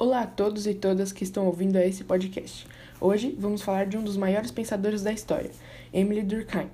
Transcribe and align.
Olá 0.00 0.22
a 0.22 0.26
todos 0.26 0.66
e 0.66 0.72
todas 0.72 1.12
que 1.12 1.24
estão 1.24 1.44
ouvindo 1.44 1.76
esse 1.76 2.04
podcast. 2.04 2.66
Hoje 2.98 3.36
vamos 3.38 3.60
falar 3.60 3.84
de 3.84 3.98
um 3.98 4.02
dos 4.02 4.16
maiores 4.16 4.50
pensadores 4.50 5.02
da 5.02 5.12
história, 5.12 5.50
Émile 5.92 6.22
Durkheim, 6.22 6.70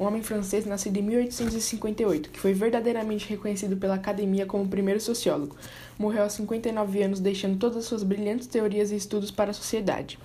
um 0.00 0.06
homem 0.06 0.22
francês 0.22 0.64
nascido 0.64 0.96
em 0.96 1.02
1858, 1.02 2.30
que 2.30 2.40
foi 2.40 2.54
verdadeiramente 2.54 3.28
reconhecido 3.28 3.76
pela 3.76 3.96
academia 3.96 4.46
como 4.46 4.64
o 4.64 4.68
primeiro 4.68 4.98
sociólogo. 4.98 5.58
Morreu 5.98 6.22
aos 6.22 6.32
59 6.32 7.02
anos, 7.02 7.20
deixando 7.20 7.58
todas 7.58 7.76
as 7.76 7.84
suas 7.84 8.02
brilhantes 8.02 8.46
teorias 8.46 8.90
e 8.90 8.96
estudos 8.96 9.30
para 9.30 9.50
a 9.50 9.54
sociedade. 9.54 10.18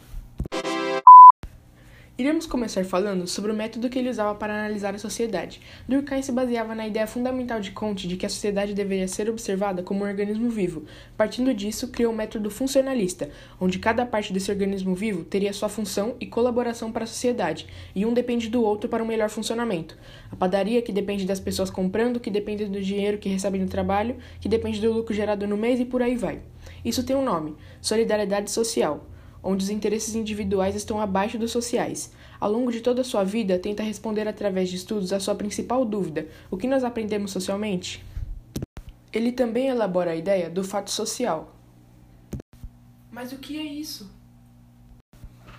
Iremos 2.17 2.45
começar 2.45 2.85
falando 2.85 3.27
sobre 3.27 3.51
o 3.51 3.53
método 3.53 3.89
que 3.89 3.99
ele 3.99 4.09
usava 4.09 4.33
para 4.35 4.53
analisar 4.53 4.95
a 4.95 4.97
sociedade. 4.97 5.59
Durkheim 5.85 6.21
se 6.21 6.31
baseava 6.31 6.73
na 6.73 6.87
ideia 6.87 7.05
fundamental 7.05 7.59
de 7.59 7.71
Comte 7.71 8.07
de 8.07 8.15
que 8.15 8.25
a 8.25 8.29
sociedade 8.29 8.73
deveria 8.73 9.05
ser 9.05 9.29
observada 9.29 9.83
como 9.83 10.05
um 10.05 10.07
organismo 10.07 10.49
vivo. 10.49 10.85
Partindo 11.17 11.53
disso, 11.53 11.89
criou 11.89 12.13
o 12.13 12.15
método 12.15 12.49
funcionalista, 12.49 13.29
onde 13.59 13.79
cada 13.79 14.05
parte 14.05 14.31
desse 14.31 14.49
organismo 14.49 14.95
vivo 14.95 15.25
teria 15.25 15.51
sua 15.51 15.67
função 15.67 16.15
e 16.17 16.25
colaboração 16.25 16.89
para 16.89 17.03
a 17.03 17.07
sociedade, 17.07 17.67
e 17.93 18.05
um 18.05 18.13
depende 18.13 18.47
do 18.47 18.63
outro 18.63 18.89
para 18.89 19.03
um 19.03 19.07
melhor 19.07 19.29
funcionamento. 19.29 19.97
A 20.31 20.37
padaria, 20.37 20.81
que 20.81 20.93
depende 20.93 21.25
das 21.25 21.41
pessoas 21.41 21.69
comprando, 21.69 22.21
que 22.21 22.31
depende 22.31 22.63
do 22.63 22.79
dinheiro 22.79 23.17
que 23.17 23.27
recebem 23.27 23.59
no 23.59 23.67
trabalho, 23.67 24.15
que 24.39 24.47
depende 24.47 24.79
do 24.79 24.89
lucro 24.89 25.13
gerado 25.13 25.45
no 25.45 25.57
mês 25.57 25.81
e 25.81 25.85
por 25.85 26.01
aí 26.01 26.15
vai. 26.15 26.39
Isso 26.85 27.03
tem 27.03 27.13
um 27.13 27.25
nome: 27.25 27.57
solidariedade 27.81 28.49
social 28.49 29.05
onde 29.45 29.63
os 29.63 29.69
interesses 29.69 30.15
individuais 30.15 30.75
estão 30.75 30.99
abaixo 30.99 31.37
dos 31.37 31.51
sociais. 31.51 32.11
Ao 32.39 32.51
longo 32.51 32.71
de 32.71 32.81
toda 32.81 33.01
a 33.01 33.03
sua 33.05 33.23
vida, 33.23 33.59
tenta 33.59 33.83
responder 33.83 34.27
através 34.27 34.69
de 34.69 34.75
estudos 34.75 35.13
a 35.13 35.19
sua 35.19 35.35
principal 35.35 35.85
dúvida: 35.85 36.27
o 36.49 36.57
que 36.57 36.67
nós 36.67 36.83
aprendemos 36.83 37.31
socialmente? 37.31 38.03
Ele 39.13 39.31
também 39.31 39.67
elabora 39.67 40.11
a 40.11 40.15
ideia 40.15 40.49
do 40.49 40.63
fato 40.63 40.89
social. 40.89 41.55
Mas 43.11 43.31
o 43.31 43.37
que 43.37 43.57
é 43.57 43.63
isso? 43.63 44.11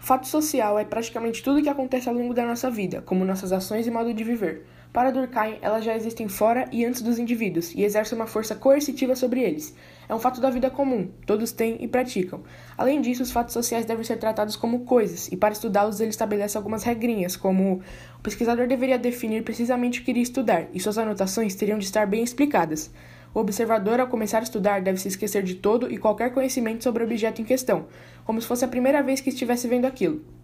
Fato 0.00 0.27
social 0.27 0.78
é 0.78 0.84
praticamente 0.84 1.42
tudo 1.42 1.60
o 1.60 1.62
que 1.62 1.69
acontece 1.69 2.08
ao 2.08 2.14
longo 2.14 2.34
da 2.34 2.44
nossa 2.44 2.70
vida, 2.70 3.00
como 3.00 3.25
nossas 3.25 3.53
ações 3.53 3.86
e 3.86 3.91
modo 3.91 4.12
de 4.12 4.22
viver. 4.22 4.66
Para 4.92 5.10
Durkheim, 5.10 5.58
elas 5.60 5.84
já 5.84 5.94
existem 5.94 6.26
fora 6.26 6.68
e 6.72 6.84
antes 6.84 7.02
dos 7.02 7.18
indivíduos 7.18 7.74
e 7.74 7.82
exercem 7.84 8.16
uma 8.16 8.26
força 8.26 8.54
coercitiva 8.54 9.14
sobre 9.14 9.42
eles. 9.42 9.74
É 10.08 10.14
um 10.14 10.18
fato 10.18 10.40
da 10.40 10.48
vida 10.48 10.70
comum, 10.70 11.10
todos 11.26 11.52
têm 11.52 11.76
e 11.80 11.86
praticam. 11.86 12.42
Além 12.78 13.00
disso, 13.00 13.22
os 13.22 13.30
fatos 13.30 13.52
sociais 13.52 13.84
devem 13.84 14.04
ser 14.04 14.16
tratados 14.16 14.56
como 14.56 14.86
coisas, 14.86 15.28
e 15.30 15.36
para 15.36 15.52
estudá-los 15.52 16.00
ele 16.00 16.10
estabelece 16.10 16.56
algumas 16.56 16.82
regrinhas, 16.82 17.36
como 17.36 17.82
o 18.18 18.22
pesquisador 18.22 18.66
deveria 18.66 18.98
definir 18.98 19.42
precisamente 19.42 20.00
o 20.00 20.04
que 20.04 20.12
iria 20.12 20.22
estudar, 20.22 20.66
e 20.72 20.80
suas 20.80 20.96
anotações 20.96 21.54
teriam 21.54 21.78
de 21.78 21.84
estar 21.84 22.06
bem 22.06 22.22
explicadas. 22.22 22.90
O 23.34 23.40
observador, 23.40 24.00
ao 24.00 24.08
começar 24.08 24.38
a 24.38 24.44
estudar, 24.44 24.80
deve 24.80 24.98
se 24.98 25.08
esquecer 25.08 25.42
de 25.42 25.56
todo 25.56 25.92
e 25.92 25.98
qualquer 25.98 26.32
conhecimento 26.32 26.82
sobre 26.82 27.02
o 27.02 27.06
objeto 27.06 27.42
em 27.42 27.44
questão, 27.44 27.86
como 28.24 28.40
se 28.40 28.46
fosse 28.46 28.64
a 28.64 28.68
primeira 28.68 29.02
vez 29.02 29.20
que 29.20 29.28
estivesse 29.28 29.68
vendo 29.68 29.84
aquilo. 29.84 30.35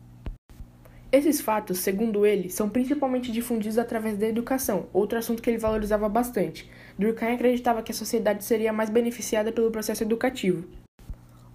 Esses 1.12 1.42
fatos, 1.42 1.80
segundo 1.80 2.24
ele, 2.24 2.48
são 2.48 2.70
principalmente 2.70 3.30
difundidos 3.30 3.76
através 3.76 4.16
da 4.16 4.26
educação, 4.26 4.86
outro 4.94 5.18
assunto 5.18 5.42
que 5.42 5.50
ele 5.50 5.58
valorizava 5.58 6.08
bastante. 6.08 6.70
Durkheim 6.98 7.34
acreditava 7.34 7.82
que 7.82 7.92
a 7.92 7.94
sociedade 7.94 8.42
seria 8.42 8.72
mais 8.72 8.88
beneficiada 8.88 9.52
pelo 9.52 9.70
processo 9.70 10.02
educativo. 10.02 10.64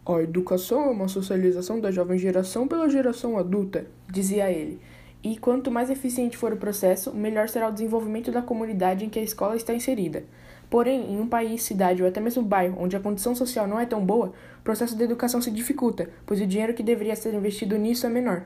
A 0.06 0.22
educação 0.22 0.84
é 0.84 0.92
uma 0.92 1.08
socialização 1.08 1.80
da 1.80 1.90
jovem 1.90 2.20
geração 2.20 2.68
pela 2.68 2.88
geração 2.88 3.36
adulta, 3.36 3.88
dizia 4.08 4.48
ele. 4.52 4.80
E 5.24 5.36
quanto 5.40 5.72
mais 5.72 5.90
eficiente 5.90 6.38
for 6.38 6.54
o 6.54 6.58
processo, 6.58 7.12
melhor 7.16 7.50
será 7.50 7.68
o 7.68 7.74
desenvolvimento 7.74 8.32
da 8.32 8.44
comunidade 8.44 9.06
em 9.06 9.10
que 9.10 9.18
a 9.18 9.24
escola 9.24 9.56
está 9.56 9.74
inserida. 9.74 10.24
Porém, 10.70 11.14
em 11.14 11.20
um 11.20 11.28
país, 11.28 11.64
cidade 11.64 12.04
ou 12.04 12.08
até 12.08 12.20
mesmo 12.20 12.44
bairro 12.44 12.78
onde 12.80 12.96
a 12.96 13.00
condição 13.00 13.34
social 13.34 13.68
não 13.68 13.80
é 13.80 13.88
tão 13.88 14.06
boa, 14.06 14.34
o 14.60 14.64
processo 14.64 14.96
de 14.96 15.04
educação 15.04 15.42
se 15.42 15.50
dificulta, 15.50 16.12
pois 16.28 16.40
o 16.40 16.46
dinheiro 16.46 16.76
que 16.76 16.84
deveria 16.84 17.16
ser 17.16 17.34
investido 17.34 17.76
nisso 17.76 18.06
é 18.06 18.10
menor. 18.10 18.46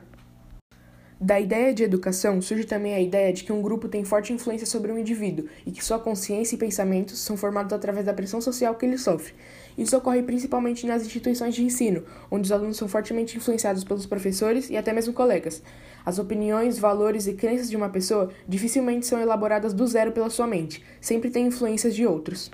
Da 1.24 1.38
ideia 1.38 1.72
de 1.72 1.84
educação 1.84 2.42
surge 2.42 2.64
também 2.64 2.96
a 2.96 3.00
ideia 3.00 3.32
de 3.32 3.44
que 3.44 3.52
um 3.52 3.62
grupo 3.62 3.86
tem 3.86 4.04
forte 4.04 4.32
influência 4.32 4.66
sobre 4.66 4.90
um 4.90 4.98
indivíduo 4.98 5.46
e 5.64 5.70
que 5.70 5.84
sua 5.84 5.96
consciência 5.96 6.56
e 6.56 6.58
pensamentos 6.58 7.16
são 7.20 7.36
formados 7.36 7.72
através 7.72 8.04
da 8.04 8.12
pressão 8.12 8.40
social 8.40 8.74
que 8.74 8.84
ele 8.84 8.98
sofre. 8.98 9.32
Isso 9.78 9.96
ocorre 9.96 10.20
principalmente 10.24 10.84
nas 10.84 11.02
instituições 11.02 11.54
de 11.54 11.62
ensino, 11.62 12.02
onde 12.28 12.46
os 12.46 12.50
alunos 12.50 12.76
são 12.76 12.88
fortemente 12.88 13.36
influenciados 13.36 13.84
pelos 13.84 14.04
professores 14.04 14.68
e 14.68 14.76
até 14.76 14.92
mesmo 14.92 15.12
colegas. 15.12 15.62
As 16.04 16.18
opiniões, 16.18 16.76
valores 16.76 17.28
e 17.28 17.34
crenças 17.34 17.70
de 17.70 17.76
uma 17.76 17.88
pessoa 17.88 18.32
dificilmente 18.48 19.06
são 19.06 19.20
elaboradas 19.20 19.72
do 19.72 19.86
zero 19.86 20.10
pela 20.10 20.28
sua 20.28 20.48
mente, 20.48 20.82
sempre 21.00 21.30
tem 21.30 21.46
influências 21.46 21.94
de 21.94 22.04
outros. 22.04 22.50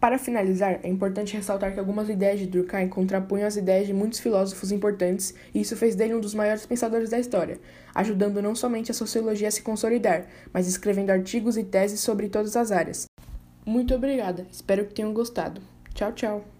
Para 0.00 0.16
finalizar, 0.16 0.78
é 0.84 0.88
importante 0.88 1.36
ressaltar 1.36 1.72
que 1.72 1.80
algumas 1.80 2.08
ideias 2.08 2.38
de 2.38 2.46
Durkheim 2.46 2.88
contrapunham 2.88 3.48
as 3.48 3.56
ideias 3.56 3.86
de 3.88 3.92
muitos 3.92 4.20
filósofos 4.20 4.70
importantes, 4.70 5.34
e 5.52 5.60
isso 5.60 5.76
fez 5.76 5.96
dele 5.96 6.14
um 6.14 6.20
dos 6.20 6.34
maiores 6.34 6.64
pensadores 6.64 7.10
da 7.10 7.18
história, 7.18 7.58
ajudando 7.92 8.40
não 8.40 8.54
somente 8.54 8.92
a 8.92 8.94
sociologia 8.94 9.48
a 9.48 9.50
se 9.50 9.62
consolidar, 9.62 10.26
mas 10.52 10.68
escrevendo 10.68 11.10
artigos 11.10 11.56
e 11.56 11.64
teses 11.64 11.98
sobre 11.98 12.28
todas 12.28 12.56
as 12.56 12.70
áreas. 12.70 13.06
Muito 13.66 13.92
obrigada, 13.92 14.46
espero 14.52 14.86
que 14.86 14.94
tenham 14.94 15.12
gostado. 15.12 15.60
Tchau, 15.94 16.12
tchau! 16.12 16.57